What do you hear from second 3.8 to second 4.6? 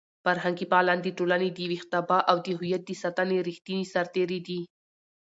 سرتېري